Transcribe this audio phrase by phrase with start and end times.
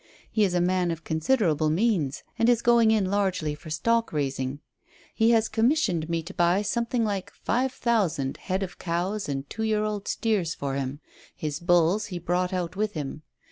[0.31, 4.59] He is a man of considerable means, and is going in largely for stock raising.
[5.13, 9.61] He has commissioned me to buy something like five thousand head of cows and two
[9.61, 11.01] year old steers for him.
[11.35, 13.21] His bulls he brought out with him.